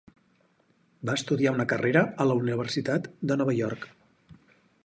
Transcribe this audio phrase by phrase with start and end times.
[1.09, 3.89] Va estudiar una carrera a la Universitat de Nova York.